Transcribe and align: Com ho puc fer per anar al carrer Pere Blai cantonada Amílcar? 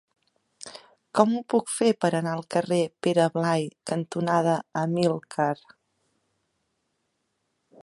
Com 1.17 1.33
ho 1.35 1.41
puc 1.53 1.67
fer 1.73 1.89
per 2.05 2.09
anar 2.19 2.33
al 2.37 2.41
carrer 2.55 2.79
Pere 3.07 3.27
Blai 3.37 3.67
cantonada 3.91 4.57
Amílcar? 4.85 5.53